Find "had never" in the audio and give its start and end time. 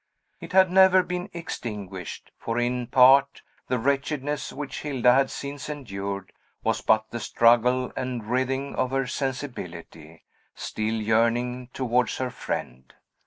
0.53-1.03